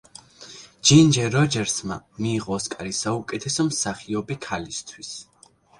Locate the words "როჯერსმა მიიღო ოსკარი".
1.35-2.97